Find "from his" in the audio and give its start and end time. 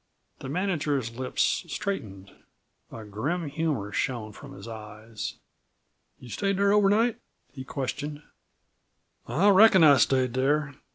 4.31-4.67